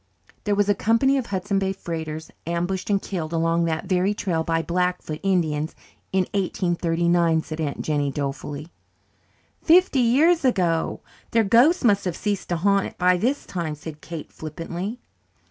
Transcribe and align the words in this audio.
"There 0.45 0.55
was 0.55 0.67
a 0.67 0.73
company 0.73 1.19
of 1.19 1.27
Hudson 1.27 1.59
Bay 1.59 1.73
freighters 1.73 2.31
ambushed 2.47 2.89
and 2.89 2.99
killed 2.99 3.33
along 3.33 3.65
that 3.65 3.85
very 3.85 4.15
trail 4.15 4.43
by 4.43 4.63
Blackfoot 4.63 5.19
Indians 5.21 5.75
in 6.11 6.23
1839," 6.33 7.43
said 7.43 7.61
Aunt 7.61 7.83
Jennie 7.83 8.09
dolefully. 8.09 8.69
"Fifty 9.61 9.99
years 9.99 10.43
ago! 10.43 11.01
Their 11.29 11.43
ghosts 11.43 11.83
must 11.83 12.05
have 12.05 12.15
ceased 12.17 12.49
to 12.49 12.55
haunt 12.55 12.87
it 12.87 12.97
by 12.97 13.15
this 13.15 13.45
time," 13.45 13.75
said 13.75 14.01
Kate 14.01 14.31
flippantly. 14.33 14.97